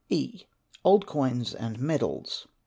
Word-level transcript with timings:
E. 0.09 0.45
Old 0.83 1.05
Coins 1.05 1.53
and 1.53 1.79
Medals. 1.79 2.47